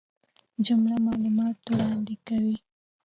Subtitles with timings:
[0.65, 2.57] جمله معلومات وړاندي کوي.